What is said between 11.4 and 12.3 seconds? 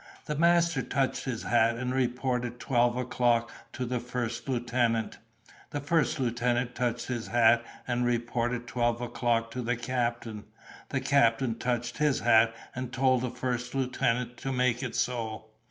touched his